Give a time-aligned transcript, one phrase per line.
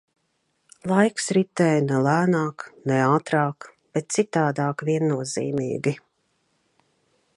[0.91, 3.69] Laiks ritēja ne lēnāk, ne ātrāk,
[3.99, 5.95] bet citādāk viennozīmīgi.